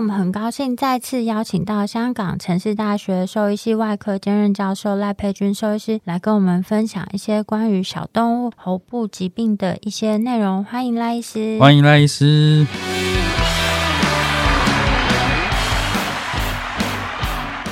[0.00, 10.64] 我们很高兴再次邀请到香港城市大学兽医系外科兼任教授赖佩君兽医师来跟我们分享一些关于小动物喉部疾病的一些内容。
[10.64, 11.58] 欢迎赖医师！
[11.58, 12.66] 欢迎赖医师！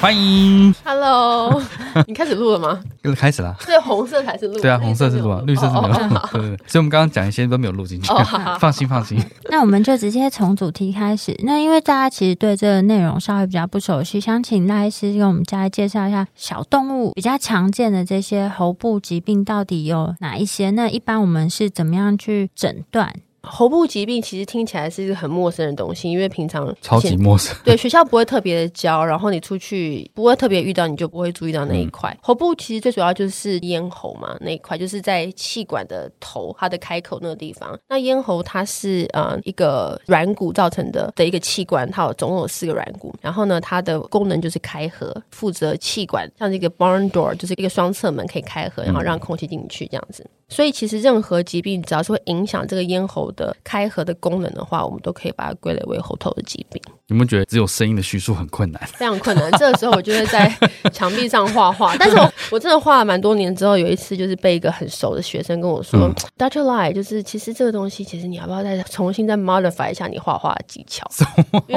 [0.00, 1.60] 欢迎，Hello，
[2.06, 2.80] 你开始录了吗？
[3.16, 5.94] 开始了，是，红色才是录，对啊，红色是录啊，绿色是没有录，
[6.32, 8.12] 对对对，所以我们刚刚讲一些都没有录进去，
[8.60, 9.19] 放心放心。
[9.50, 11.34] 那我们就直接从主题开始。
[11.42, 20.70] 那因为大家其实对这个内容稍微比较不熟悉，想请赖医师给我们再来介绍一下小动物比较常见的这些喉部疾病到底有哪一些？
[20.70, 23.12] 那一般我们是怎么样去诊断？
[23.42, 27.56] 喉部疾病其实听起来是一个很陌生的东西，因为平常超级陌生。
[27.65, 32.10] 对，学校不会特别的教，然后你出去不会特别遇到，你就不会注意到那一块。
[32.10, 37.78] 嗯、喉部其实最主要就是咽喉嘛，那一块就是在气管的头，它的开口那个地方。
[37.88, 50.26] 那咽喉它是呃一个软骨造成的的一个器官，它有总共有四个软骨，然后呢，它的功能就是开合，负责气管像这个 barn door，就是一个双侧门可以开合，然后让空气进去这样子。
[50.50, 56.82] 所以其实任何疾病只要是会影响这个咽喉的开合的功能的话，我们都可以把它归类为喉头的疾病。
[57.06, 58.82] 有没有觉得只有声音的叙述很困难？
[58.88, 59.50] 非常困难。
[59.53, 60.54] 这个时候我就会在
[60.93, 66.60] 墙壁上画画， 但是我我真的画了蛮多年之后，有一次就是被一个很熟的学生跟我说、嗯、，Dr.
[66.60, 71.09] Lie，就是其实这个东西，其实你要不要再重新再 modify 一下你画画的技巧？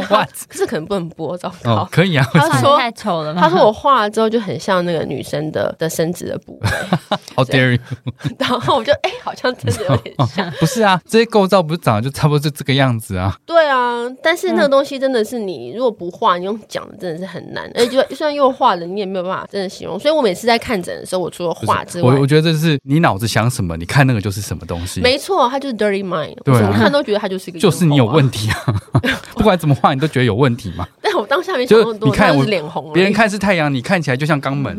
[0.10, 1.76] 画可是可能不能播，糟糕。
[1.76, 2.28] 哦，可以啊。
[2.34, 3.42] 他说太丑了吗？
[3.42, 6.70] 他说我画了之后就很像那个女生的的生殖的部位。
[7.38, 7.80] How dare you！
[8.38, 10.52] 然后我就哎、欸，好像真的有点像。
[10.60, 13.38] 不是啊，这些构造不是长得就差不多是这个样子啊？
[13.46, 17.70] 对啊，但是那个东西真的是你如果不画，你用讲的真的是很难。
[17.76, 20.00] 而且就算又画了，你也没有办法真的形容。
[20.00, 25.02] 所以我每次在看诊的时候，我除了画之外，我我觉得这是你脑子想什么，你看那个就是什么东西。
[25.02, 26.36] 没错，它就是 dirty mind。
[26.44, 27.62] 对、啊，怎么看都觉得它就是一个、啊。
[27.62, 28.82] 就是你有问题啊！
[29.34, 30.88] 不管怎么画，你都觉得有问题嘛。
[31.02, 32.94] 但我当下没想那么多，你看我脸红了。
[32.94, 34.78] 别人看是太阳，你看起来就像肛门。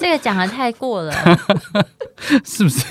[0.00, 1.12] 这个讲的太过了，
[2.44, 2.84] 是不是？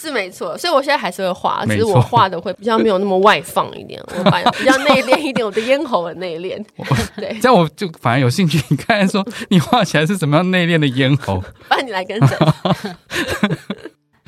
[0.00, 6.64] 是没错，所以我现在还是会画，只是我画的会比较没有那么外放一点， 我把比较内敛一点，我的咽喉很内敛。
[7.16, 8.62] 对，这样我就反而有兴趣。
[8.68, 11.40] 你刚才说你画起来是什么样内敛的咽喉？
[11.68, 12.38] 不然你来跟诊。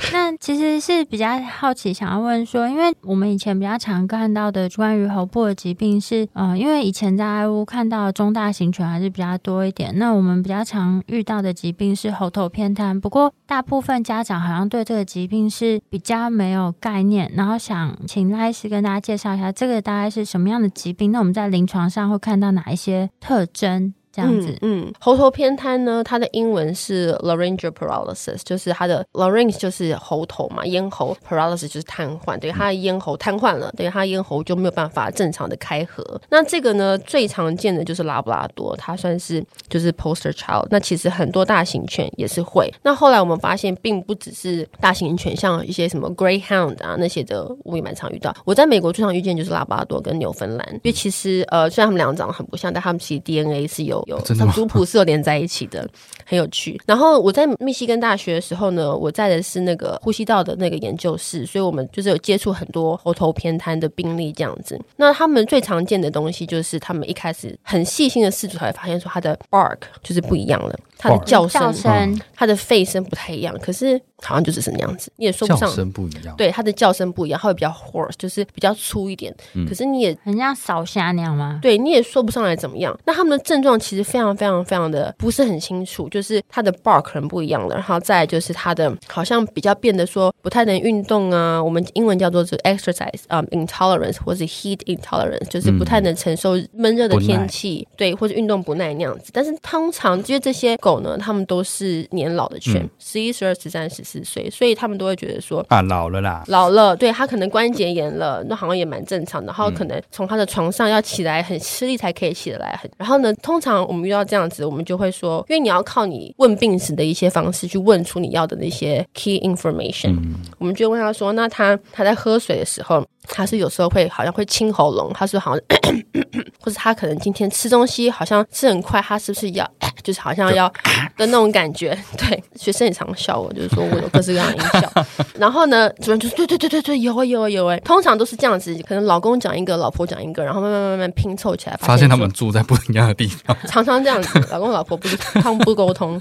[0.12, 9.92] 那其实是比较好奇，想要问说，因为我们以前比较常看到的关于喉部的疾病是，呃，因为以前在爱屋看到的中大型犬还是比较多一点。
[9.98, 17.30] 那我们比较常遇到的疾病是喉头偏瘫，不过大部分家长好像对这个疾病是比较没有概念。
[17.36, 21.12] 然后想请赖医师跟大家介绍一下，这个大概是什么样的疾病？
[21.12, 23.94] 那我们在临床上会看到哪一些特征？
[24.12, 36.04] 这样子，嗯，嗯，喉头偏瘫呢，它的英文是 laryngeal paralysis，就是它的 larynx 就是喉头嘛，咽喉 paralysis 就是瘫痪，对，它的咽喉瘫痪了，对，它咽喉就没有办法正常的开合。
[36.28, 40.66] 那这个呢，最常见的就是拉布拉多，它算是就是 poster child。
[40.70, 42.68] 那其实很多大型犬也是会。
[42.82, 48.34] 那后来我们发现，并不只是大型犬，像一些什么 greyhound 啊那些的，我也蛮常遇到。
[48.44, 53.99] 我在美国最常遇见就是拉布拉多跟纽芬兰，因为其实呃，虽然他们两个长得很不像，但他们其实 DNA 是有。
[54.06, 55.88] 有有族谱是有连在一起的，
[56.26, 56.80] 很有趣。
[56.86, 64.80] 然后我在密西根大学的时候呢，我在的是那个呼吸道的那个研究室，所以我们就是有接触很多喉头偏瘫的病例这样子。
[64.96, 70.78] 那他们最常见的东西就是他们一开始很细心的试图才会发现说他的 bark 就是不一样了。
[71.02, 75.68] 他的叫声，他的肺声不太一样，可是好像就只是那样子，你也说不上。
[75.68, 79.34] 叫声不一样，对，它的叫声不一样，它会比较 hoarse，就是比较粗一点。
[79.54, 81.58] 嗯、可是你也很像烧虾那样吗？
[81.62, 82.98] 对，你也说不上来怎么样。
[83.04, 99.30] 那他们的症状其实非常非常非常的不是很清楚，就是它的 bark 可能不一样了，然后再就是它的好像比较变得说不太能运动啊，我们英文叫做是 exercise 啊、um, intolerance 或是 heat intolerance，就是不太能承受闷热的天气，嗯、对，或者运动不耐那样子。
[99.32, 109.46] 但是通常因为这些狗呢，它们都是年老的犬，十一、十二、十三、十四岁，所以他们都会觉得说啊，老了啦，老了，对，他可能关节炎了，那好像也蛮正常的。
[109.46, 112.90] 然后可能从他的床上要起来很吃力才可以起得来，很。
[112.96, 123.06] 然后呢，通常我们遇到这样子，我们就会说，因为你要靠你问病史的一些方式去问出你要的那些 key information，嗯，我们就问他说，那他他在喝水的时候。
[123.28, 125.64] 他是有时候会好像会清喉咙，他是好像，
[126.60, 129.68] 或者他可能今天吃东西好像吃很快，他是不是要
[130.02, 130.68] 就是好像要
[131.16, 131.96] 的那种感觉？
[132.16, 135.06] 对，学生也常笑我，就是说我有各式各样的音效。
[135.38, 146.20] 然后呢，主任就说对对对对对，有啊有啊有啊，通常都是这样子，可能老公讲一个，老婆讲一个，然后慢慢慢慢拼凑起来，发现他们住在不一样的地方，常常这样子，老公老婆不是他们不沟通。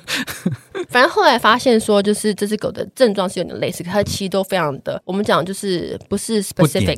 [0.89, 6.88] 反正后来发现说，就是这只狗的症状是有点类似，可它其实都非常的，我们讲就是不是 specific。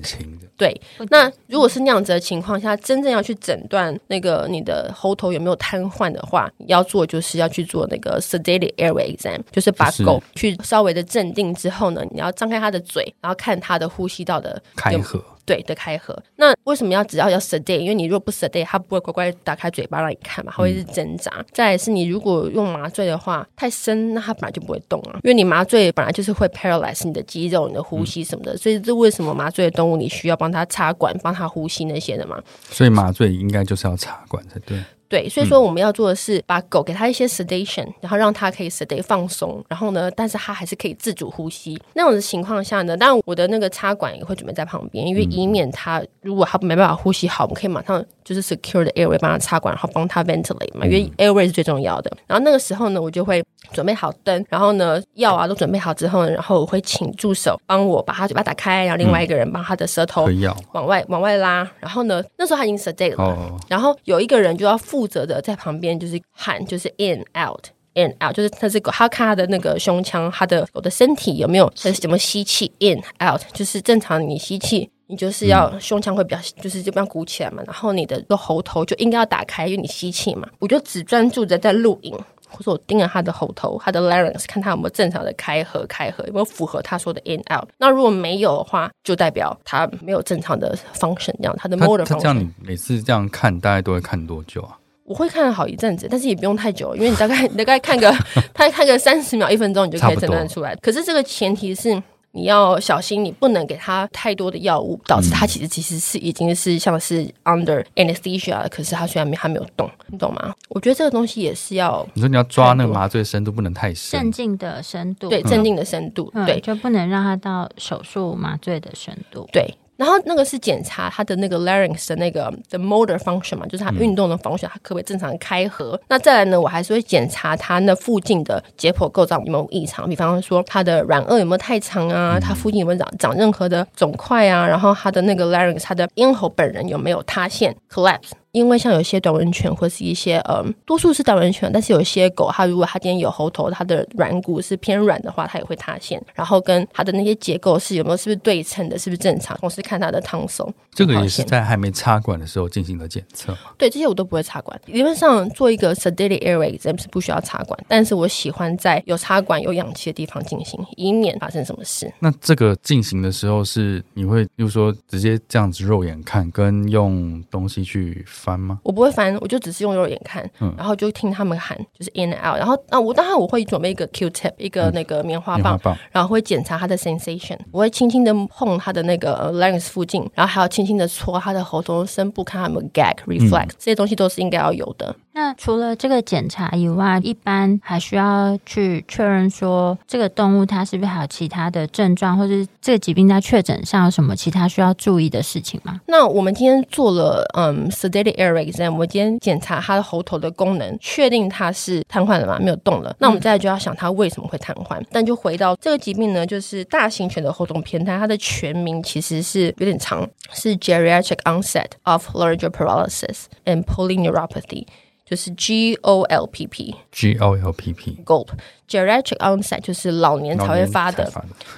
[0.58, 0.80] 对，
[1.10, 15.24] 那如果是那样子的情况下，真正要去诊断那个你的喉头有没有瘫痪的话，要做就是要去做那个 sedated airway exam，就是把狗去稍微的镇定之后呢，你要张开它的嘴，然后看它的呼吸道的开合。
[15.52, 17.78] 对的开合，那为什么要只要要 sedate？
[17.78, 21.30] 因为你如果不 sedate，它不会乖乖打开嘴巴让你看嘛，它会是挣扎。
[21.40, 25.20] 嗯、再来是你如果用麻醉的话，太深，那它本来就不会动啊。
[25.24, 32.42] 因为你麻醉本来就是会 paralyze 你的肌肉、你的呼吸什么的，嗯、所以这为什么麻醉的动物你需要帮它插管、帮它呼吸那些的嘛？
[32.70, 34.78] 所以麻醉应该就是要插管才对。
[35.12, 41.78] 对，所以说我们要做的是把狗给它一些 sedation，然后让它可以 sedate 放松，然后呢，但是它还是可以自主呼吸。
[41.94, 52.10] 那种的情况下呢，当然我的那个插管也会准备在旁边，因为以免它如果它没办法呼吸好，我们可以马上就是 secure 的 airway 帮它插管，然后帮它 ventilate 嘛，因为 airway 是最重要的。
[52.26, 53.44] 然后那个时候呢，我就会
[53.74, 60.30] 准备好灯，然后呢药啊都准备好之后呢，然后我会请助手帮我把它嘴巴打开，然后另外一个人帮它的舌头
[60.72, 80.48] 往外往外拉，然后呢那时候它已经 sedate 了，然后有一个人就要负责的在旁边就是喊，就是 in out in out，就是他这个他看他的那个胸腔，他的我的身体有没有怎么吸气 in out，就是正常你吸气，你就是要胸腔会比较就是这边鼓起来嘛，然后你的个喉头就应该要打开，因为你吸气嘛。
[80.60, 87.68] 我就只专注着在录影，或者我盯着他的喉头，他的 larynx，看他有没有正常的开合开合，有没有符合他说的 in out。
[87.78, 92.08] 那如果没有的话，就代表他没有正常的 function，这样他的 motor function。
[92.08, 94.78] 他这样你每次这样看，大概都会看多久啊？
[95.12, 98.10] 我会看好一阵子，但是也不用太久，因为你大概 你大概看个，
[98.56, 100.74] 他看个三十秒、一分钟，你就可以诊断出来。
[100.78, 110.56] 可是这个前提是你要小心，你不能给他太多的药物，导致他其实其实是已经是像是 under anesthesia，可是他虽然没还没有动，你懂吗？
[110.70, 119.76] 我觉得这个东西也是要你说你要抓那个麻醉深度不能太深，镇静的深度，对，镇静的深度，对，就不能让他到手术麻醉的深度，对。
[120.02, 126.00] 然后那个是检查他的那个 larynx 的那个的 motor function 嘛，就是他运动的 function，他可不可以正常开合？
[126.08, 138.32] 那再来呢，我还是会检查他那附近的解剖构造有没有异常，比方说他的软腭有没有太长啊，他附近有没有长长任何的肿块啊，然后他的那个 larynx，他的咽喉本人有没有塌陷 collapse。
[138.52, 146.22] 因为像有些短吻犬或是一些嗯，多数是短吻犬，但是有些狗，它如果它今天有喉头，它的软骨是偏软的话，它也会塌陷。
[146.34, 149.58] 然后跟它的那些结构是有没有是不是对称的，是不是正常？
[149.60, 150.70] 同时看它的 tonsil。
[150.94, 153.58] 这个也是在还没插管的时候进行的检测。
[153.78, 154.78] 对，这些我都不会插管。
[154.88, 162.12] 理论上做一个 sedated airway exam 是不需要插管，但是我喜欢在有插管、有氧气的地方进行，以免发生什么事。
[162.20, 168.26] 那这个进行的时候是你会，就是说直接这样子肉眼看，跟用东西去。
[168.42, 168.80] 翻吗？
[168.84, 172.58] 我不会翻，我就只是用肉眼看，嗯、然后就听他们喊，就是 in and out。
[172.58, 177.58] 然后那我当然我会准备一个 Q-tip，一个那个棉花棒，嗯、然后会检查他的 sensation。
[177.72, 185.16] 我会轻轻的碰他的那个 larynx 附近，然后还要轻轻的搓他的喉头深部，看他有没有 gag reflex，、嗯、这些东西都是应该要有的。
[185.34, 196.02] 那除了这个检查以外，一般还需要去确认说这个动物它是不是还有其他的症状，或者这个疾病在确诊上有什么其他需要注意的事情吗？
[196.08, 202.60] 那我们今天做了嗯 sedated airway exam，我们今天检查它的喉头的功能，确定它是瘫痪了吗？
[202.60, 203.16] 没有动了。
[203.20, 205.00] 那我们再来就要想它为什么会瘫痪。
[205.00, 214.86] 嗯、但就回到这个疾病呢，就是大型犬的喉头偏瘫，它的全名其实是有点长，是 geriatric onset of laryngeal paralysis and polyneuropathy。
[215.32, 221.32] 就是 G O L P P，G O L P P，Gulp，Geriatric onset 就是老年才会发的，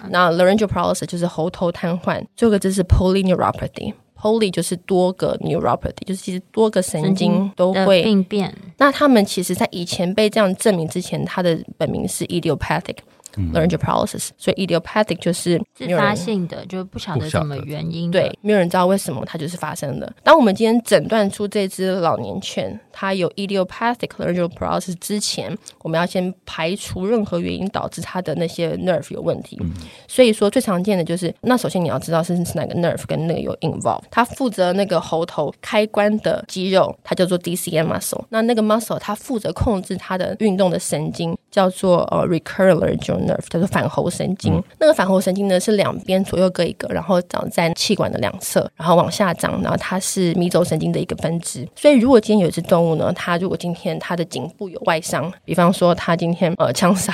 [0.09, 8.51] 那 Laryngeal paralysis 就是喉头瘫痪，最后一个就是 Polyneuropathy，Poly 就是多个 neuropathy，就是其实多个神经都会病变。
[8.79, 12.97] 那他们其实在以前被这样证明之前，它的本名是 idiopathic。
[13.35, 20.13] Laryngeal paralysis，所以 idiopathic 就是自发性的，就不晓得什么原因，对，没有人知道为什么它就是发生的。
[20.23, 29.57] 当我们今天诊断出这只老年犬它有 idiopathic laryngeal paralysis 之前，我们要先排除任何原因导致它的那些 nerve 有问题。
[29.61, 29.73] 嗯、
[30.07, 38.23] 所以说最常见的就是，那首先你要知道是是哪个 nerve 跟那个有 involve，它负责那个喉头开关的肌肉，它叫做 DCM muscle。
[38.29, 51.67] 那那个 muscle 它负责控制它的运动的神经叫做呃 recurrent laryngeal nerve 叫做反喉神经，嗯、那个反喉神经呢是两边左右各一个，然后长在气管的两侧，然后往下长，然后它是迷走神经的一个分支。
[51.75, 57.13] 所以如果今天有一只动物呢，它如果今天它的颈部有外伤，比方说它今天呃枪杀，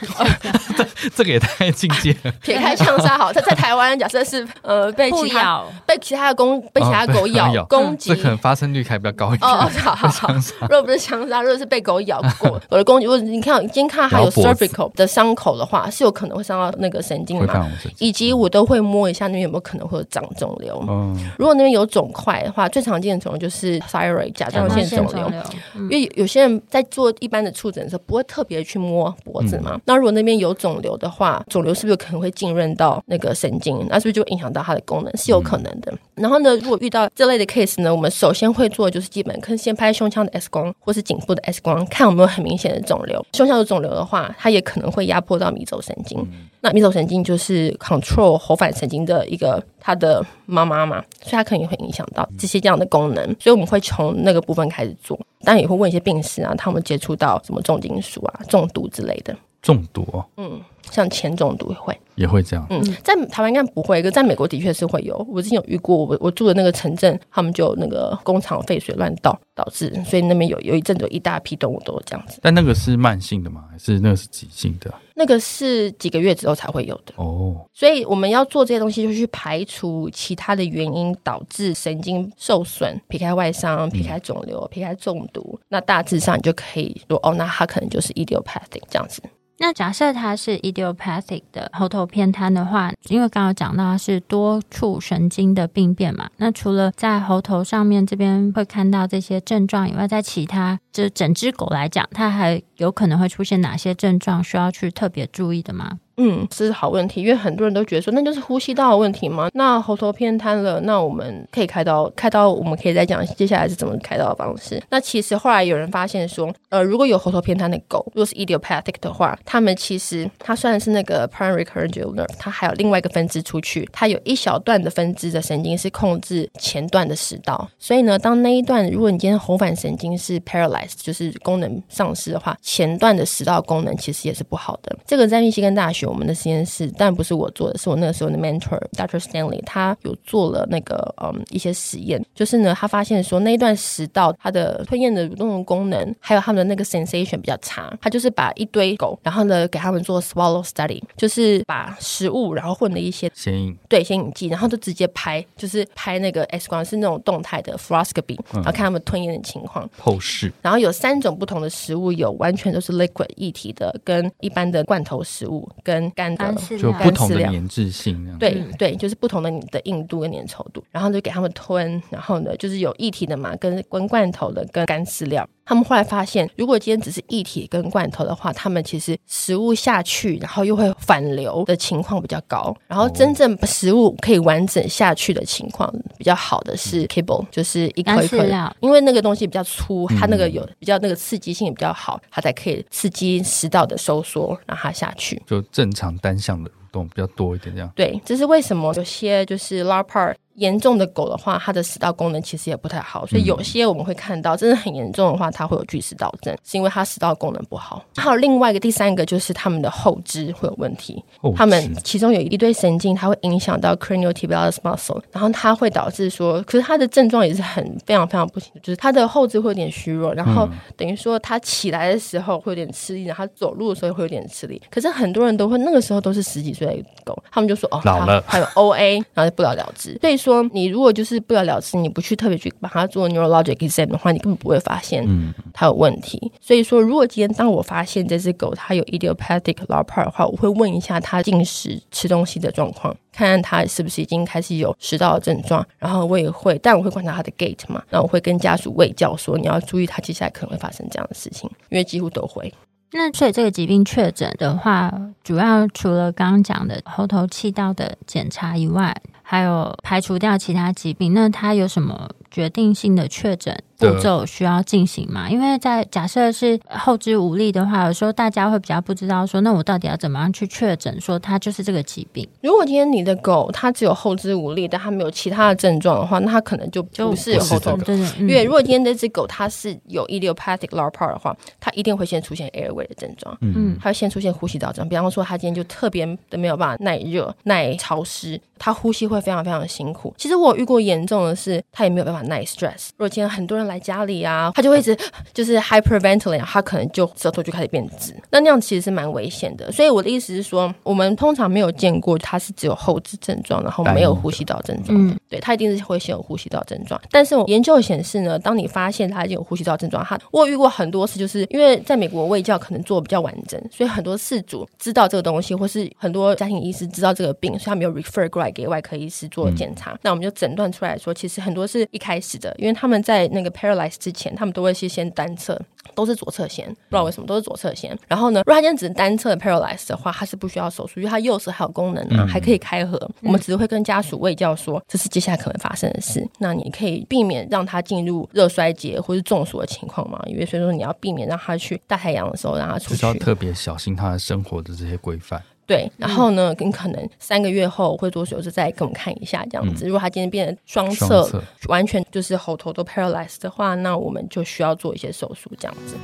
[0.76, 2.32] 这这个也太境界了。
[2.42, 9.50] 撇开枪杀好，它在台湾假设是呃被其他咬被其他的公被其他狗咬、哦、攻击，这可能发生率还比较高一点。
[9.50, 10.28] 哦，好好好，
[10.62, 17.68] 如果不是枪杀，如果是被狗咬过， 我的攻击，如果你看今天看它有 cervical 的伤口的话，是有可能会伤到那个神经嘛？
[17.98, 20.84] 以及我都会摸一下那边有没有可能会有长肿瘤。
[20.88, 25.42] 嗯，如果那边有肿块的话，最常见的肿瘤就是 thyroid 甲状腺肿瘤。
[25.74, 29.80] 因为有些人在做一般的触诊的时候，不会特别去摸脖子嘛。
[29.88, 33.74] 那如果那边有肿瘤的话，肿瘤是不是有可能会浸润到那个神经？
[33.88, 35.16] 那是不是就会影响到它的功能？
[35.16, 35.90] 是有可能的。
[36.14, 43.24] 然后呢，如果遇到这类的 case 呢，我们首先会做的就是基本，可能先拍胸腔的 X 光或是颈部的 X 光，看有没有很明显的肿瘤。
[43.32, 46.22] 胸腔有肿瘤的话，它也可能会压迫到迷走神经。
[46.60, 53.24] 那迷走神经就是 control 喉返神经的一个它的妈妈嘛，所以它可能也会影响到这些这样的功能。
[53.40, 59.34] 所以我们会从那个部分开始做，当然也会问一些病史啊，他们接触到什么重金属啊、中毒之类的。
[59.62, 60.60] 中毒哦，嗯，
[60.90, 61.98] 像铅中毒也会。
[62.14, 65.16] 也会这样，嗯，在台湾应该不会，可在美国的确是会有。
[65.30, 72.40] 我之前有遇过，我我住的那个城镇，他们就那个工厂废水乱倒导致，所以那边有有一阵子有一大批动物都这样子。
[72.42, 73.66] 但那个是慢性的吗？
[73.70, 74.92] 还是那个是急性的？
[75.14, 77.64] 那个是几个月之后才会有的哦。
[77.72, 89.22] 所以我们要做这些东西，就去排除其他的原因导致神经受损，皮开外伤，皮开肿瘤，皮开中毒，嗯、那大致上你就可以说，哦，那它可能就是 idiopathic 这样子。
[89.58, 105.98] 那假设它是 idiopathic 的喉头偏瘫的话，因为刚刚讲到它是多处神经的病变嘛，那除了在喉头上面这边会看到这些症状以外，在其他就整只狗来讲，它还有可能会出现哪些症状需要去特别注意的吗？
[106.20, 109.48] 嗯，这是好问题，因为很多人都觉得说，那就是呼吸道的问题吗？
[109.54, 114.82] 那喉头偏瘫了，那我们可以开刀，开刀我们可以再讲接下来是怎么开刀的方式。
[114.90, 134.94] 那其实后来有人发现说，呃，如果有喉头偏瘫的狗，如果是 idiopathic 的话，他们其实它虽然是那个 primary laryngeal nerve，它还有另外一个分支出去，它有一小段的分支的神经是控制前段的食道，所以呢，当那一段如果你今天喉返神经是 paralyzed，就是功能丧失的话，前段的食道功能其实也是不好的。
[135.06, 136.06] 这个在密西根大学。
[136.08, 139.18] 我们的实验室，但不是我做的，是我那个时候的 mentor Dr.
[139.18, 147.92] Stanley，他有做了那个嗯一些实验，就是呢，他发现说那一段食道它的吞咽的蠕动的功能，还有他们的那个 sensation 比较差。
[148.00, 159.88] 他就是把一堆狗，然后呢给他们做 swallow study，就是把食物然后混了一些显影，对显影剂，然后就直接拍，就是拍那个 X 光，是那种动态的 fluoroscopy，然后看他们吞咽的情况。
[159.98, 160.52] 透视。
[160.62, 175.48] 然后有三种不同的食物，有完全都是 liquid 液体的，跟一般的罐头食物，跟干的，就不同的粘滞性，对对，就是不同的你的硬度跟粘稠度，然后就给他们吞，然后呢，就是有液体的嘛，跟跟罐头的，跟干饲料。
[175.68, 182.74] 他们后来发现，如果今天只是液体跟罐头的话，他们其实食物下去，然后又会反流的情况比较高。
[182.86, 195.42] 然后真正食物可以完整下去的情况比较好的是 cable，就是一颗一颗的，因为那个东西比较粗，它那个有比较那个刺激性也比较好，它才可以刺激食道的收缩，让它下去。
[195.46, 197.92] 就正常单向的蠕动比较多一点，这样。
[197.94, 200.34] 对，这是为什么有些就是 LARPar。
[200.58, 208.04] 严重的狗的话，它的食道功能其实也不太好，所以有些我们会看到真的很严重的话，它会有巨食道症，是因为它食道功能不好。
[208.16, 211.22] 还有另外一个第三个就是它们的后肢会有问题，
[211.56, 224.80] 他们其中有一堆神经，它会影响到 craniotibialis muscle，然后它会导致说，可是它的症状也是很非常非常不行，就是它的后肢会有点虚弱，然后等于说它起来的时候会有点吃力，然后它走路的时候会有点吃力。
[224.90, 230.16] 可是很多人都会那个时候都是十几岁的狗，他们就说哦，老了，还有 OA，然后就不了了之。
[230.20, 235.26] 所以说你如果就是不了了之，你不去特别去把它做 neurologic exam 的话，你根本不会发现
[235.72, 236.50] 它有问题。
[236.60, 245.86] 所以说，如果今天当我发现这只狗它有 idiopathic LAPR 的话，我会问一下它进食吃东西的状况，看看它是不是已经开始有食道的症状。
[245.98, 252.72] 然后我也会，但我会观察它的 gait 嘛，那我会跟家属喂教说，你要注意它接下来可能会发生这样的事情，因为几乎都会。
[253.10, 255.10] 那所以这个疾病确诊的话，
[255.42, 259.16] 主要除了刚刚讲的喉头气道的检查以外，
[259.50, 265.50] 还有排除掉其他疾病，那它有什么决定性的确诊步骤需要进行吗？
[265.50, 272.46] 因为在假设是后肢无力的话，有时候大家会比较不知道说，那我到底要怎么样去确诊说它就是这个疾病？
[272.62, 278.04] 如果今天你的狗它只有后肢无力，但它没有其他的症状的话，那它可能就不是有后头的。
[278.04, 289.38] 对对，因为如果今天这只狗它是有 idiopathic LAPR 的话，它一定会先出现 airway 的症状，嗯，它会先出现呼吸道症，比方说它今天就特别的没有办法耐热、耐潮湿，它呼吸会。
[289.48, 290.34] 非常非常的辛苦。
[290.36, 293.10] 其实我遇过严重的是，它也没有办法耐 stress。
[293.16, 295.16] 如果今天很多人来家里啊，他就会一直
[295.54, 298.34] 就是 hyperventilate，他可能就舌头就开始变直。
[298.50, 299.90] 那那样其实是蛮危险的。
[299.92, 305.16] 所以我的意思是说，我们通常没有见过他是只有后肢症状，然后没有呼吸道症状。
[305.16, 307.20] 嗯，对，他一定是会先有呼吸道症状。
[307.30, 319.28] 但是我研究显示呢，当你发现他已经有呼吸道症状，他我遇过很多次，就是因为在美国卫教可能做比较完整，所以很多事主知道这个东西，或是很多家庭医师知道这个病，所以他没有 refer 过来给外科医。
[319.30, 325.80] 师做检查，嗯、那我们就诊断出来说，其实很多是一开始的，因为他们在那个 paralyze 之前，他们都会是先单侧，
[326.14, 328.16] 都是左侧先，不知道为什么都是左侧先。
[328.26, 333.16] 然后呢，如果他今天只是单侧 paralyze 的话，他是不需要手术，因为他右侧还有功能啊，还可以开合。
[333.40, 340.42] 嗯、我们只是会跟家属卫教说，这是接下来可能发生的事，那你可以避免让他进入热衰竭或是中暑的情况嘛？
[340.46, 345.62] 因为所以说你要避免让他去大太阳的时候让他出去，要特别小心他的生活的这些规范。
[345.88, 350.04] 对，然后呢，你可能三个月后会做手术，再给我们看一下这样子。
[350.04, 356.14] 如果他今天变成双侧，双侧完全就是喉头都 paralyzed 的话，那我们就需要做一些手术这样子。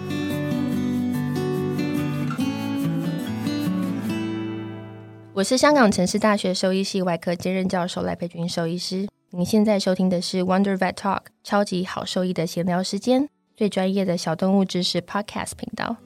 [5.32, 9.08] 我是香港城市大学兽医系外科兼任教授赖佩君兽医师。
[9.30, 15.96] 您现在收听的是 Wonder Vet Talk 超级好兽医的闲聊时间，最专业的小动物知识 Podcast 频道。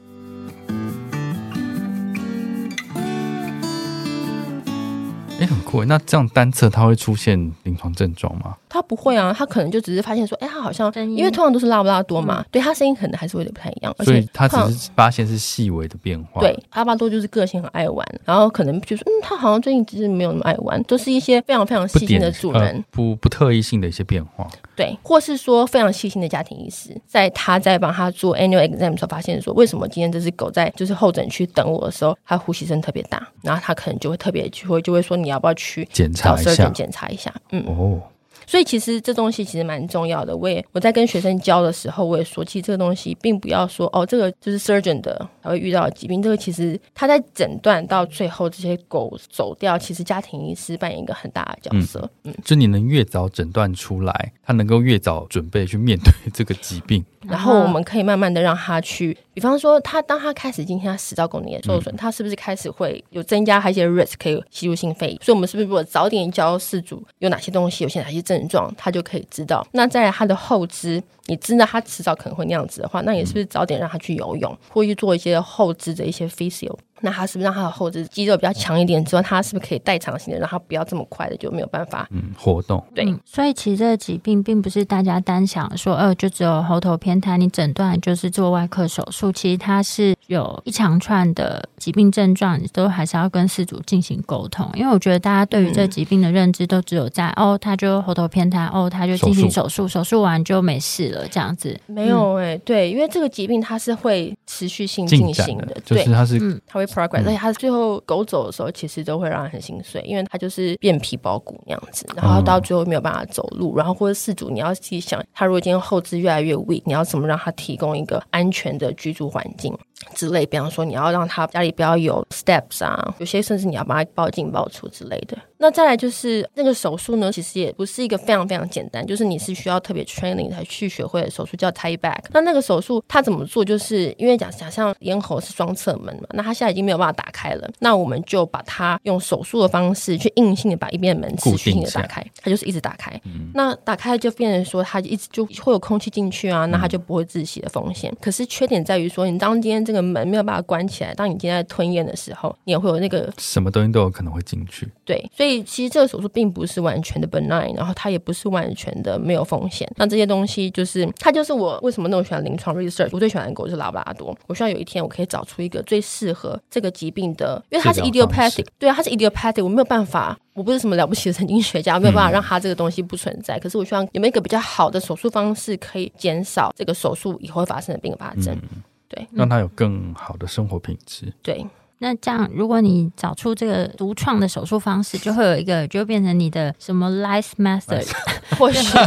[5.70, 5.84] 酷！
[5.84, 8.56] 那这样单侧它会出现临床症状吗？
[8.68, 16.40] 它不会啊，它可能就只是发现说，哎，它好像因为通常都是拉布拉多嘛，嗯、对它声音可能还是会有点不太一样，所以它只是发现是细微的变化。
[16.40, 24.48] 对，拉布拉多就是个性很爱玩，然后可能就是嗯，它好像最近其实没有那么爱玩，都是一些非常非常细心的主人，呃、不不特异性的一些变化。
[24.78, 36.68] 对，或是说非常细心的家庭医师，在他在帮他做 annual exam 的时候，发现说，为什么今天这只狗在就是候诊区等我的时候，它呼吸声特别大，然后他可能就会特别就会就会说，你要不要去检查一下？
[36.70, 38.00] 检查一下，嗯哦。
[38.48, 40.34] 所以其实这东西其实蛮重要的。
[40.34, 46.22] 我也我在跟学生教的时候，我也说，其实这个东西并不要说哦，这个就是 surgeon 的才会遇到的疾病。
[46.22, 52.10] 这个其实他在诊断到最后，这些狗走掉，其实家庭医师扮演一个很大的角色。
[52.24, 57.04] 嗯，嗯，就你能越早诊断出来，他能够越早准备去面对这个疾病。
[57.26, 65.18] 然后我们可以慢慢的让他去，比方说他当他开始今天他食道功能也受损，嗯、他是不是开始会有增加他一些 risk 可以吸入性肺炎？
[65.22, 69.64] 所以我们是不是如果早点教事主有哪些东西，有些哪些症状，他就可以知道。
[69.70, 76.76] 那在他的后肢，你知道他迟早可能会那样子的话，那你是不是早点让他去游泳，或去做一些后肢的一些 physio？
[77.00, 82.82] 那他是不是让他的后肢肌肉比较强一点之后，他是不是可以代偿性的让他不要这么快的就没有办法嗯活动？
[82.94, 89.30] 对、嗯，所以其实这个疾病并不是大家单想说，呃，就只有喉头偏瘫，你诊断就是做外科手术。
[89.32, 94.68] 其实它是有一长串的疾病症状，你都还是要跟饲主进行沟通。
[94.74, 101.78] 因为我觉得大家对于这个疾病的认知都只有在、嗯、哦，他就喉头偏瘫，哦，他就进行手术，手术完就没事了这样子。
[101.86, 119.76] 没有哎、欸，嗯、对，因为这个疾病它是会持续性进行的，的就是它是嗯，它会 progress，、嗯、而且他最后狗走的时候，其实都会让人很心碎，因为他就是变皮包骨那样子，然后到最后没有办法走路，然后或者饲主你要去想，他如果今天后肢越来越 weak，你要怎么让他提供一个安全的居住环境？
[120.14, 125.36] 之类，比方说你要让他家里不要有 steps 啊，有些甚至你要把他抱进抱出之类的。
[125.60, 132.20] 那再来就是那个手术呢，其实也不是一个非常非常简单，就是你是需要特别 training 才去学会的手术，叫 tie back。
[132.30, 133.64] 那那个手术它怎么做？
[133.64, 143.10] 就是因为讲想象咽喉是双侧门嘛，那它现在已经没有办法打开了，那我们就把它用手术的方式去硬性的把一边的门持续性的打开，它就是一直打开。
[143.24, 148.12] 嗯、那打开就变成说它一直就会有空气进去啊，那它就不会窒息的风险。
[148.12, 154.88] 嗯、可是缺点在于说，你当今天这个门没有办法关起来，当你今天在吞咽的时候，你也会有那个什么东西都有可能会进去。
[155.04, 155.64] 对，所以。
[155.78, 159.86] 其实这个手术并不是完全的 benign，然后它也不是完全的没有风险。
[159.96, 163.10] 那这些东西就是它就是我为什么那么喜欢临床 research。
[163.12, 164.36] 我最喜欢的狗是拉布拉多。
[164.46, 173.56] 我希望有一天我可以找出一个最适合这个疾病的，因为它是 idiopathic，对啊，它是 idiopathic，我没有办法，我不是什么了不起的神经学家，没有办法让它这个东西不存在。
[173.56, 181.66] 嗯、可是我希望有没有一个比较好的手术方式，可以减少这个手术以后会发生的并发症，嗯、对，让他有更好的生活品质，对。
[182.00, 188.06] 那这样，如果你找出这个独创的手术方式，就会有一个，就变成你的什么 life method，
[188.56, 188.98] 或是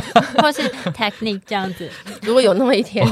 [0.42, 0.62] 或是
[0.94, 1.90] technique 这样子。
[2.22, 3.08] 如果有那么一天，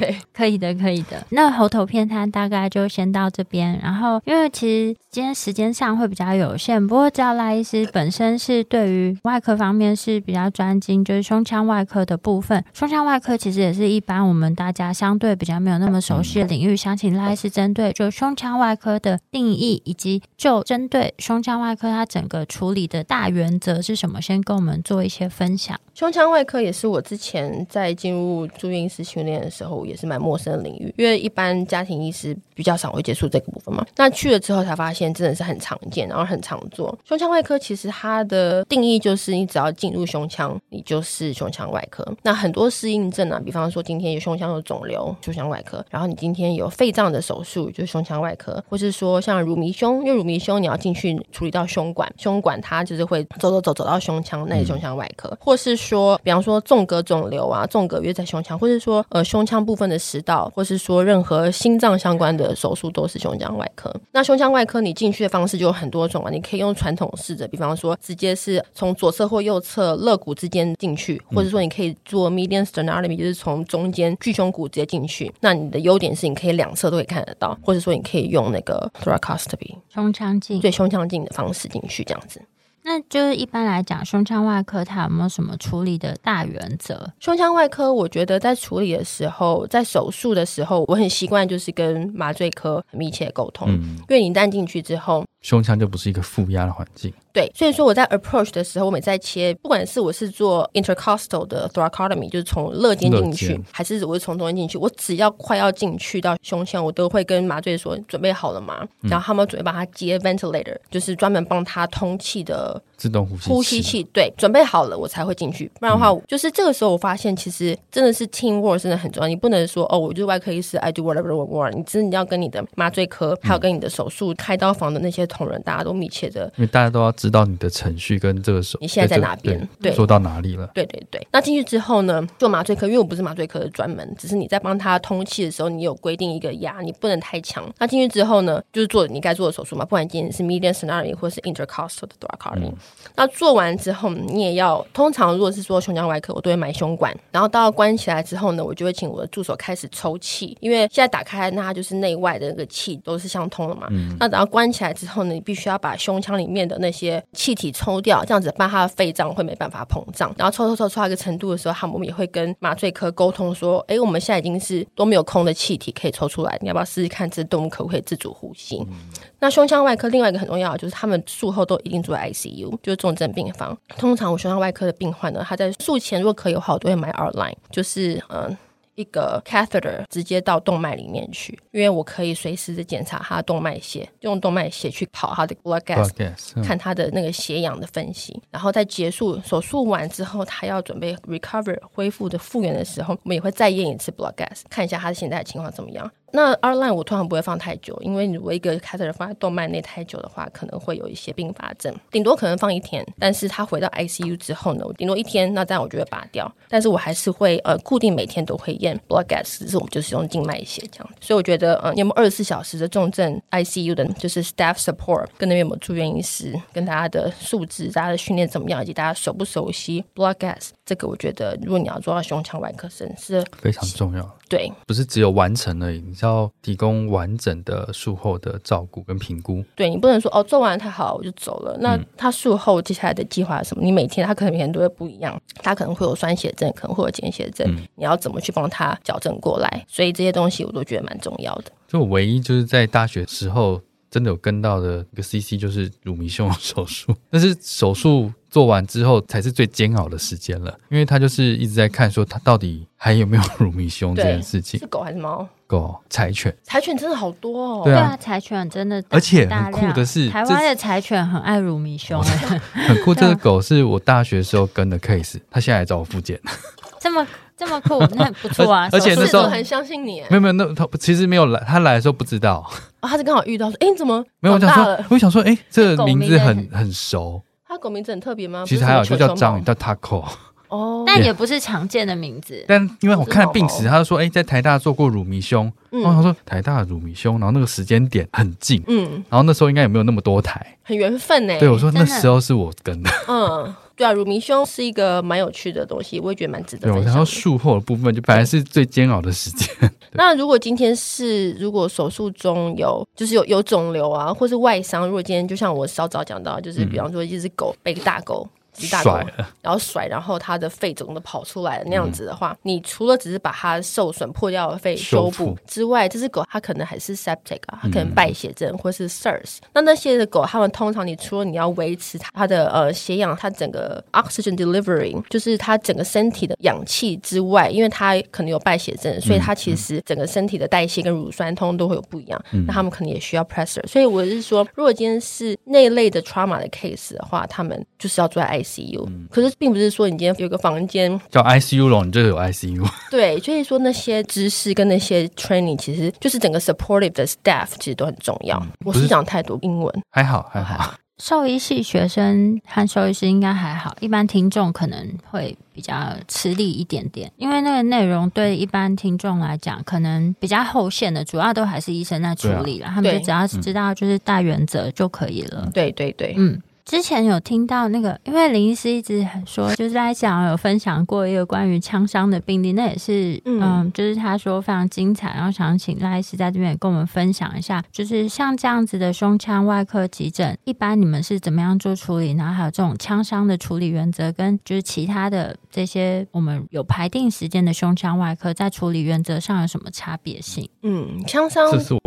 [0.00, 1.24] 对，可以的，可以的。
[1.30, 3.78] 那猴头片它大概就先到这边。
[3.80, 12.64] 然后，因为其实今天时间上会比较有限，不过知道赖医师本身是对于外科方面是比较专精，就是胸腔外科的部分。
[12.72, 16.76] 胸腔外科其实也是一般我们大家相对比较没有那么熟悉的领域。
[16.76, 19.19] 想请赖医师针对就胸腔外科的。
[19.30, 24.20] 定义以及就针对胸腔外科，它整个处理的大原则是什么？
[24.20, 25.78] 先跟我们做一些分享。
[25.94, 33.84] 胸腔外科也是我之前在进入住院医师训练的时候，也是蛮陌生的领域，因为一般家庭医师比较少会接触这个部分嘛。
[33.96, 36.96] 那去了之后才发现，真的是很常见，然后很常做。
[37.04, 42.06] 胸腔外科其实它的定义就是，你只要进入胸腔，你就是胸腔外科。
[42.22, 49.09] 那很多适应症啊，比方说今天有胸腔有肿瘤，胸腔外科；然后你今天有肺脏的手术，就是胸腔外科，或是说。
[49.18, 63.90] 像乳糜胸，因为乳糜胸你要进去处理到胸管，胸管它就是会走走走走到胸腔，那是胸腔外科，嗯、或是说，比方说纵隔肿瘤啊，纵隔约在胸腔，或是说呃胸腔部分的食道，或是说任何心脏相关的手术都是胸腔外科。
[64.12, 75.32] 那胸腔外科你进去的方式就有很多种啊，你可以用传统式的，比方说直接是从左侧或右侧肋骨之间进去，或者说你可以做 median sternotomy，就是从中间巨胸骨直接进去。
[75.40, 78.90] 那你的优点是你可以两侧都可以看得到，或者说你可以用那个。
[79.00, 82.40] Thoracostomy 胸腔镜，对胸腔镜的方式进去这样子。
[82.82, 87.12] 那就是一般来讲，胸腔外科它有没有什么处理的大原则？
[87.20, 97.12] 胸腔外科，我觉得在处理的时候，在手术的时候，我很习惯就是跟麻醉科很密切沟通，嗯、因为你一旦进去之后，胸腔就不是一个负压的环境。
[97.32, 108.86] 对，所以说我在 approach 的时候，我每次在切，不管是我是做 intercostal 的 thoracotomy，就是从肋间进去，还是我是从中间进去，我只要快要进去到胸腔，我都会跟麻醉说准备好了吗？
[109.02, 114.02] 嗯、然后他们准备帮他接 ventilator，就是专门帮他通气的自动呼吸呼吸器。
[114.12, 128.18] 对，准备好了我才会进去，不然的话，嗯、就是这个时候我发现其实真的是 team work 真的很重要，你不能说哦，我就是外科医师，I do whatever I want，你真的要跟你的麻醉科，还有跟你的手术、嗯、开刀房的那些同仁，大家都密切的，因为大家都要知道你的程序。
[128.20, 129.68] 跟这个手，你现在在哪边？
[129.80, 130.70] 对，做到哪里了？
[130.74, 131.26] 对对对。
[131.32, 132.26] 那进去之后呢？
[132.38, 137.64] 做麻醉科，因为我不是麻醉科的专门，只是你在帮他通气的时候，你有规定一个压，你不能太强。
[137.78, 139.84] 那进去之后呢，就是做你该做的手术嘛。
[139.84, 142.72] 不管今天是 median sternotomy 或是 intercostal 的 thoracotomy。
[143.16, 153.86] 那做完之后，你也要通常如果是说胸腔外科，我都会埋胸管，然后到关起来之后呢，我就会请我的助手开始抽气，因为现在打开那它就是内外的那个气都是相通了嘛。
[153.90, 154.14] 嗯。
[154.20, 158.68] 那等到关起来之后呢，你必须要把胸腔里面的那些气体抽掉，这样子办。
[158.68, 168.96] 他的肺脏会没办法膨胀，然后抽抽抽抽到一个程度的时候，他们也会跟麻醉科沟通说：“哎，我们现在已经是都没有空的气体可以抽出来，你要不要试试看这动物可不可以自主呼吸？”嗯、
[169.40, 173.76] 那胸腔外科另外一个很重要的就是他们术后都一定住在 ICU，就是重症病房。
[173.96, 178.56] 通常我胸腔外科的病患呢，他在术前如果可以的话，我都会买 R-Line，就是嗯。
[179.00, 188.40] 一个 catheter 直接到动脉里面去，因为我可以随时的检查他的动脉血，用动脉血去跑他的 blood gas，, blood gas、嗯、看他的那个血氧的分析。
[188.50, 196.10] 然后在结束手术完之后，他要准备 recover 恢复的复原的时候，我们也会再验一次 blood gas，看一下他现在的情况怎么样。
[196.32, 201.94] 那 R-Line 我通常不会放太久，因为如果一个 catheter 放在动脉内太久的话，可能会有一些并发症。
[202.10, 206.50] 顶多可能放一天，但是他回到 ICU 之后呢，我顶多一天，那这样我就会拔掉。
[206.68, 211.10] 但是我还是会呃固定每天都会验 blood gas，只是我们就是用静脉血这样。
[211.20, 224.36] 所以我觉得呃，有没有二十四小时的重症 ICU 的，就是 staff support，跟那边有没有住院医师，跟大家的素质、大家的训练怎么样，以及大家熟不熟悉 blood gas，这个我觉得如果你要做到胸腔外科生是非常重要。
[224.50, 229.64] 对，不是只有完成而已，你是要提供完整的术后的照顾跟评估。
[229.76, 231.78] 对，你不能说哦，做完太好我就走了。
[231.80, 233.84] 那他术后接下来的计划是什么？
[233.84, 239.86] 你每天他可能每天都会不一样，他可能会有酸血症，可能会有间歇症，嗯、你要怎么去帮他矫正过来？
[239.86, 241.70] 所以这些东西我都觉得蛮重要的。
[241.86, 254.80] 就我唯一就是在大学时候真的有跟到的一个 CC 就是乳糜胸手术， 但是手术做完之后才是最煎熬的时间了，因为他就是一直在看说他到底还有没有乳糜胸这件事情。
[254.80, 255.46] 是狗还是猫？
[255.66, 256.54] 狗，柴犬。
[256.64, 257.82] 柴犬真的好多哦。
[257.84, 262.20] 对啊，柴犬真的，而且很酷的是，台湾的柴犬很爱乳糜胸。
[262.74, 266.40] 很酷，这个狗是我大学时候跟的 case，他现在来找我复检。
[267.00, 267.26] 这么。
[267.56, 268.88] 这么酷，那很不错啊！
[268.90, 270.22] 而且那时候很相信你。
[270.30, 272.66] 没有没有，那他其实没有来，他来的时候不知道。
[273.00, 274.54] 哦，他是刚好遇到说，哎，你怎么没有？
[274.54, 277.42] 我想说，我想说，哎，这个名字很很熟。
[277.70, 278.64] 他狗名字很特别吗？
[278.66, 280.24] 其实还好，就叫章鱼，叫 Taco。
[280.66, 282.64] 哦， 但也不是常见的名字。
[282.66, 285.72] 但因为我看病史，他就说，哎，在台大做过乳糜胸。
[285.90, 288.82] 然后他说台大乳糜胸，然后那个时间点很近。
[288.88, 291.56] 嗯，然后那时候应该也没有那么多台，很缘分呢。
[291.60, 293.10] 对，我说那时候是我跟的。
[293.28, 293.72] 嗯。
[294.00, 297.12] 对啊，乳糜胸是一个蛮有趣的东西，我也觉得蛮值得分享。
[297.12, 299.68] 然后术后的部分就本来是最煎熬的时间。
[300.12, 308.48] 那如果今天是如果手术中有就是有有肿瘤啊，或是外伤，如果今天就像我稍早讲到，就是比方说一只狗被个大狗。
[308.72, 311.84] 甩了，然后甩，然后它的肺整个都跑出来了。
[311.86, 319.58] 那样子的话，嗯、你除了只是把它受损破掉的肺修补之外，这只狗它可能还是 septic 啊，它可能败血症或是 SIRS。
[319.58, 332.42] 嗯、那那些的狗，它们通常你除了你要维持它的呃血氧，它整个 oxygen delivery，就是它整个身体的氧气之外，因为它可能有败血症，所以它其实整个身体的代谢跟乳酸通都会有不一样。
[332.52, 333.86] 嗯、那他们可能也需要 pressure。
[333.86, 342.86] 所以我是说，如果今天是那类的 trauma 的 case 的话，他们就是要做在 ICU，嗯、可是并不是说你今天有个房间叫 ICU 咯，你就有 ICU。
[343.10, 348.58] 对，所以说那些知识跟那些 training，其实就是整个 supportive 的 staff，其实都很重要。
[348.60, 350.94] 嗯、我是讲太多英文，还好还好。
[351.22, 355.94] 兽医系学生和兽医师应该还好，一般听众可能会比较
[356.26, 365.68] 吃力一点点，因为那个内容对一般听众来讲，可能比较后线的，主要都还是医生在处理了，啊、他们就只要知道就是大原则就可以了。
[365.74, 366.58] 对对对，嗯。
[366.90, 382.32] 之前有听到那个，因为林医师一直很说，就是在讲有分享过一个关于枪伤的病例，那也是嗯，嗯，就是他说非常精彩，然后想请赖医师在这边也跟我们分享一下，就是像这样子的胸腔外科急诊，一般你们是怎么样做处理？
[382.32, 390.68] 然后还有这种枪伤的处理原则，跟就是其他的这些我们有排定时间的胸腔外科，在处理原则上有什么差别性？
[390.82, 392.00] 嗯，枪伤这是我。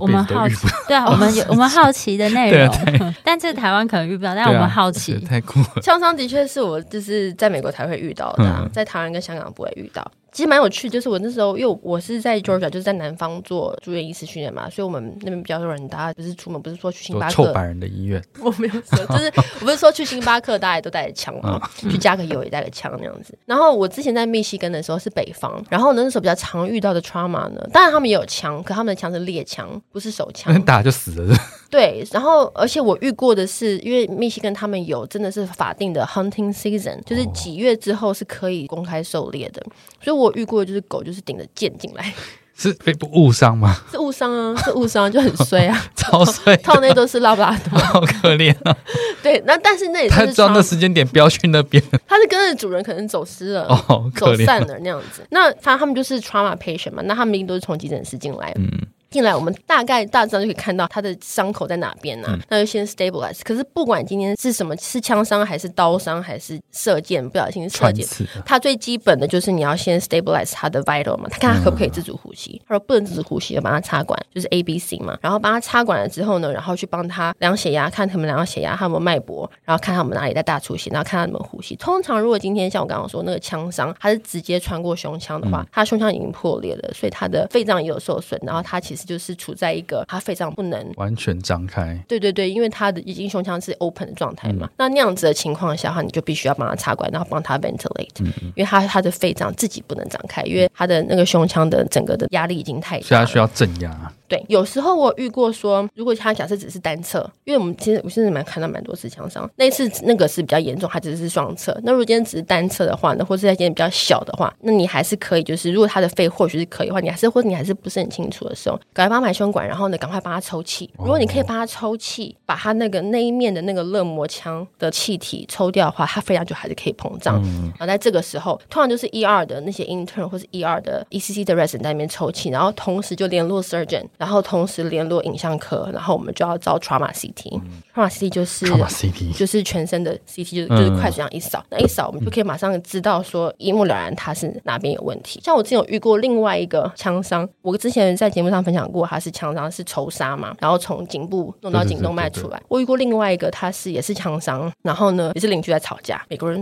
[0.00, 5.82] 我们好奇，对啊，我们有 我们好奇的内容， 但这台湾可能遇不到，但我们好奇，太酷了。
[5.82, 10.08] 枪伤的确是我就是在美国才会遇到的，在台湾跟香港不会遇到。
[10.32, 23.36] 其实蛮有趣，就是我那时候，因为我是在 Georgia，就是在南方做住院医师训练嘛，所以我们那边比较多人，大家不是出门，不是说去星巴克，臭白人的医院， 我没有说，就是 我不是说去星巴克，大家也都带着枪嘛，去加个油也带个枪那样子。
[23.46, 31.36] 然后我之前在密西根的时候是北方，然后呢那时候比较常遇到的 trauma 呢，当然他们也有枪，可他们的枪是猎枪，不是手枪， 打就死了。
[31.70, 39.62] 对，然后而且我遇过的是，因为密西根他们有真的是法定的 hunting season，就是几月之后是可以公开狩猎的，
[40.02, 42.12] 所以我遇过的就是狗就是顶着剑进来，
[42.56, 43.76] 是被误伤吗？
[43.90, 48.76] 是误伤啊，是误伤，就很衰啊， 超衰，套那都是拉布拉多， 好可怜啊。
[49.22, 55.22] 对，那但是那也是他知道那时间点不要去那边，他是跟着主人可能走失了，哦，走散了那样子。
[55.30, 58.68] 那他他们就是 trauma patient 嘛，那他们一定都是从急诊室进来，嗯。
[59.10, 62.34] 进来，我们大概大致上就可以看到他的伤口在哪边呢、啊？
[62.34, 63.40] 嗯、那就先 stabilize。
[63.42, 68.06] 可是不管今天是什么，是枪伤还是刀伤还是射箭，不小心射箭，
[68.46, 72.62] 他最基本的就是你要先 stabilize 他的 vital 嘛，他看他可不可以自主呼吸。
[72.68, 75.18] 他说不能自主呼吸，就帮他插管，就是 A B C 嘛。
[75.20, 81.74] 然后帮他插管了之后呢，然后去帮他量血压，看他们量下血压，他有没有脉搏，然后看他们哪里在大出血，然后看他们呼吸。
[81.74, 104.12] 通常如果今天像我刚刚说那个枪伤，他是直接穿过胸腔的话，嗯、他胸腔已经破裂了，所以他的肺脏也有受损，然后他其实就是处在一个他肺脏不能完全张开，对对对，因为他的已经胸腔是 open 的状态嘛，嗯、那那样子的情况下的话，你就必须要帮他插管，然后帮他 ventilate，、嗯、因为他他的肺脏自己不能张开，因为他的那个胸腔的整个的压力已经太大，所以他需要镇压。
[104.30, 111.76] 对，有时候我遇过说，如果他假设只是单侧，因为我们其实我现在蛮看到蛮多次枪伤，那次那个是比较严重，它只是双侧。
[111.82, 120.88] 那如果今天只是单侧的话呢，或是在今天比较小的话，那你还是可以，就是如果他的肺或许是可以的话，你还是或者你还是不是很清楚的时候，赶快帮他买胸管，然后呢，赶快帮他抽气。
[120.96, 127.42] 如果你可以帮他抽气，把他那个那一面的那个热膜腔的气体抽掉的话，他肺量就还是可以膨胀。
[127.70, 134.04] 然后在这个时候，通常就是 ER 的那些 intern 或是 ER 的 ECC 的 resident 在那边抽气，然后同时就联络 surgeon。
[134.20, 145.40] 然后同时联络影像科，然后我们就要照 trauma CT，trauma、嗯、CT 就是 trauma CT 就是全身的 CT，就是就是快速这样一扫，嗯、那一扫我们就可以马上知道说一目了然他是哪边有问题。
[145.42, 152.48] 像我之前有遇过另外一个枪伤，我之前在节目上分享过，他是枪伤是仇杀嘛，然后从颈部弄到颈动脉出来。
[152.48, 156.60] 对对对对，我遇过另外一个，他是也是枪伤，然后呢也是邻居在吵架，美国人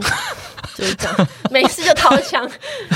[0.75, 2.49] 就是这样，没事就掏枪，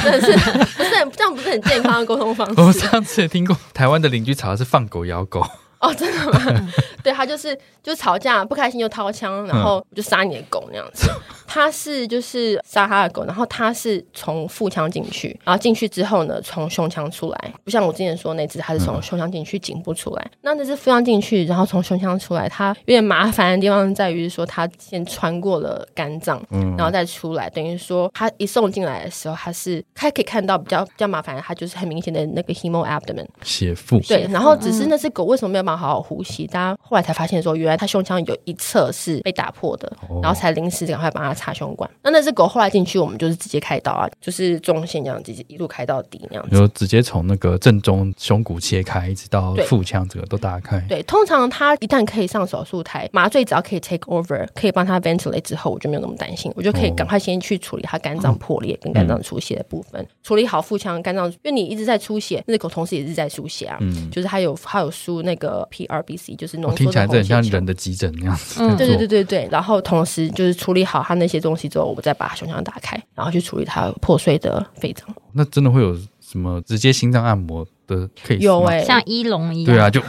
[0.03, 2.61] 真的是不是很这样不是很健康的沟通方式？
[2.61, 4.53] 我上次也听过台湾的邻居吵。
[4.53, 5.43] 是放狗咬狗
[5.83, 6.73] 哦，真的吗？
[7.03, 11.11] 对，他就是就吵架不开心就掏枪，然后就杀你的狗那样子。
[11.47, 20.31] 他是就是杀他的狗，然后他是从腹腔进去，然后进去之后呢，从胸腔出来，不像我之前说那只，他是从胸腔进去，颈部出来。
[20.41, 26.43] 那那只腹腔进去，然后从胸腔出来，他有点麻烦的地方在于说，他先穿过了肝脏，
[26.79, 34.01] 然后再出来，等于说他一送进来的时候，他是他可以看到比较比较麻烦的，他就是很明显的那个 hemo abdomen 血腹。
[34.09, 36.47] 对，然后只是那只狗为什么没有办法好好呼吸？
[36.47, 41.33] 大家后来才发现说，原来他胸腔有一侧是被打破的，然后才临时赶快帮他。
[41.43, 50.79] 插胸管，那那只狗后来进去，我们就是直接开刀啊，就是中线这样直接一路开到底那样子，就直接从那个正中胸骨切开，一直到腹腔，这个都打开。
[50.89, 68.63] 对，通常他一旦可以上手术台，麻醉只要可以 take over，可以帮他 ventilate 之后，我就没有那么担心，我就可以赶快先去处理他肝脏破裂跟肝脏出血的部分，嗯、处理好腹腔、肝脏，因为你一直在出血，那只狗同时也是在出血啊，嗯，就是它有它有输那个 PRBC，就是浓缩的红血球，听起来很像人的急诊那样子。
[68.63, 75.07] 嗯，对对对对对，然后同时就是处理好他那些东西之后，我们再把胸腔打开，然后去处理他破碎的肺脏。
[75.33, 78.39] 那真的会有什么直接心脏按摩的 case？
[78.39, 79.75] 有哎、欸，像一龙一样。
[79.75, 80.01] 对啊，就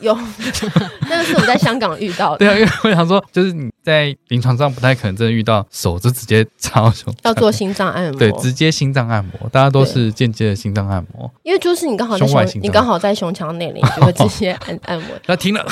[0.00, 0.14] 有。
[1.08, 2.38] 那个是我在香港遇到的。
[2.44, 3.71] 对啊，因为我想说，就是你。
[3.82, 15.08] 在临床上不太可能真的遇到手就直接插胸，要做心脏按摩，对，直接心脏按摩，大家都是间接的心脏按摩，因为就是你刚好在胸，你刚好在胸腔内里，你就会直接按按摩。
[15.26, 15.66] 那停了，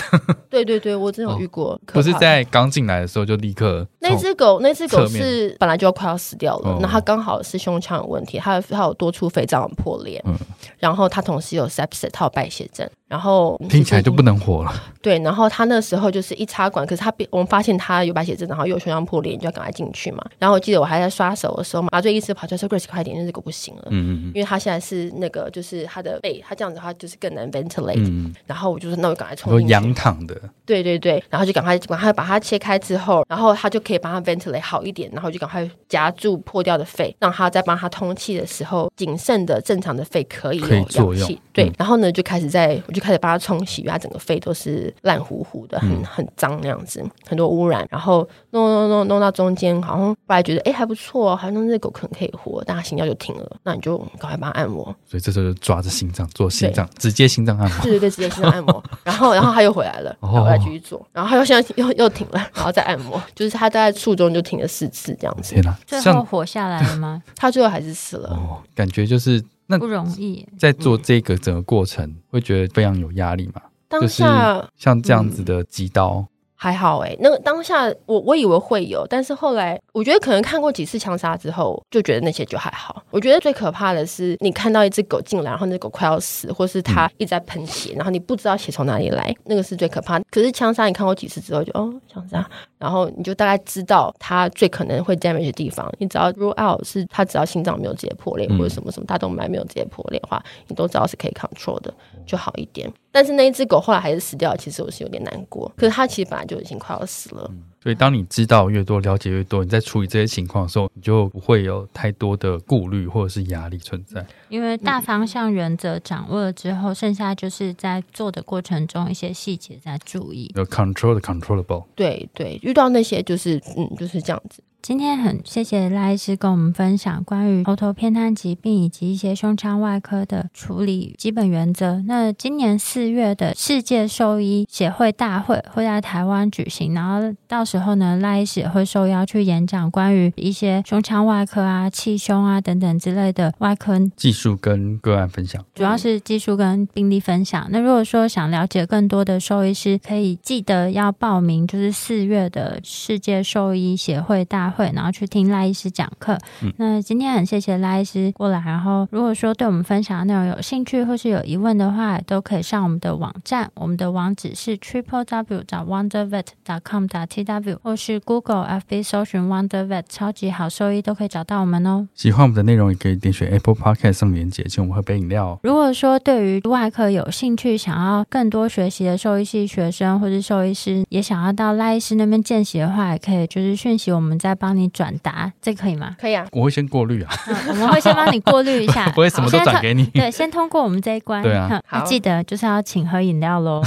[0.50, 3.86] 对对对，我真的有遇过，不是在刚进来的时候就立刻。
[4.00, 10.34] 那只狗，那只狗是本来就要快要死掉了，那它刚好是胸腔有问题，它它有多处肺脏破裂，嗯，
[10.78, 14.72] 然后它同时有 sepsis，它有败血症，然后听起来就不能活了。
[15.02, 20.24] 对，然后他那时候就是一插管，可是他我们发现他有白血症，然后又胸腔破裂，你就要赶快进去嘛。
[20.38, 28.06] 然后我记得我还在刷手的时候，麻醉医师跑出来说：“Grace，快点，那只狗不行了。”嗯嗯，因为他现在是那个，就是他的肺，他这样子的话就是更难 ventilate。
[28.06, 30.38] 嗯，然后我就说：“那我赶快冲进去。”仰躺的。
[30.66, 41.40] 对对对，然后就赶快赶快把它切开之后，然后他就可以帮他 ventilate 好一点，然后就赶快夹住破掉的肺，让他在帮他通气的时候，仅剩的正常的肺可以有氧气。
[41.52, 47.86] 对，然后呢就开始在，我就开始帮它冲洗，因为他整个肺都是烂糊糊的，很很脏那样子，很多污染。
[47.90, 54.84] 然后弄弄弄弄到中间，好像后来觉得哎还不错，好像那狗可能可以活，但他心跳就停了，那你就赶快帮它按摩。
[55.06, 57.82] 所以这时候就抓着心脏做 心脏，直接心脏按摩。
[57.82, 58.82] 对对对，直接心脏按摩。
[59.02, 65.54] 然后然后他又回来了，然后再继续做，然后他又现在又又停了，然后再按摩，就是他大概术中就停了四次这样子。
[65.54, 67.22] 天哪，最后活下来了吗？
[67.36, 68.30] 他最后还是死了。
[68.30, 69.42] 哦，感觉就是。
[69.70, 73.62] 那不容易，在做这个整个过程，嗯、会觉得非常有压力嘛？
[73.88, 76.26] 当下像这样子的击刀。
[76.60, 83.02] 嗯还好哎、欸，那个当下我我以为会有，但是后来我觉得可能看过几次枪杀之后，就觉得那些就还好。
[83.10, 90.20] 我觉得最可怕的是你看到一只狗进来，然后那狗快要死，或是它一直在喷血，然后你不知道血从哪里来，那个是最可怕。
[90.30, 92.46] 可是枪杀你看过几次之后就，就哦枪杀，
[92.76, 95.90] 然后你就大概知道它最可能会 damage 的地方。
[95.98, 101.94] 你只要 rule out 是它只要心脏没有直接破裂，或者什么什么大动脉没有直接破裂的话，你都知道是可以 control 的，
[102.26, 102.92] 就好一点。
[103.12, 105.70] 但是那一只狗后来还是死掉了，其实我是有点难过。
[105.76, 107.46] 可是它其实本来就已经快要死了。
[107.50, 114.24] 嗯，所以当你知道越多、了解越多，你在处理这些情况的时候，你就不会有太多的顾虑或者是压力存在。
[114.48, 120.52] 因为大方向原则掌握了之后，剩下就是在做的过程中一些细节在注意。
[120.54, 121.84] 有 control the controllable。
[121.96, 124.62] 对对，遇到那些就是嗯就是这样子。
[124.82, 132.02] 今天很谢谢赖医师跟我们分享关于喉头偏瘫疾病以及一些胸腔外科的处理基本原则。
[132.06, 147.68] 那今年四月的世界兽医协会大会会在台湾举行，然后到时候呢，赖医师也会受邀去演讲关于一些胸腔外科啊、气胸啊等等之类的外科技术跟个案分享，主要是技术跟病例分享。
[147.70, 154.90] 那如果说想了解更多的兽医师，可以记得要报名，就是四月的世界兽医协会大会。
[154.94, 156.38] 然后去听赖医师讲课。
[156.62, 158.60] 嗯、那今天很谢谢赖医师过来。
[158.64, 163.70] 然后，如果说对我们分享的内容有兴趣或是有疑问的话，都可以上我们的网站。
[163.74, 172.06] 我们的网址是 triple w 找 wondervet dot com dot tw，或是 Google FB 搜寻 Wondervet 超级好兽医都可以找到我们哦。
[172.14, 175.58] 喜欢我们的内容，也可以点选 Apple Podcast 上连接，请我们喝杯饮料哦。
[175.62, 186.14] 如果说对于外科有兴趣，想要更多学习的兽医系学生或是兽医师，也想要到赖医师那边见习的话，也可以就是讯息我们在帮你转达，这可以吗？
[186.20, 190.04] 可以啊，我会先过滤啊、嗯，我们会先帮你过滤一下， 不会什么都转给你。
[190.06, 191.42] 对，先通过我们这一关。
[191.42, 193.82] 对啊，好，记得就是要请喝饮料喽。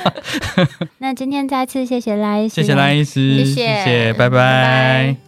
[0.98, 4.36] 那今天再次谢谢赖医师，谢谢赖医师，谢谢，谢谢，拜拜。
[4.36, 5.25] 拜拜。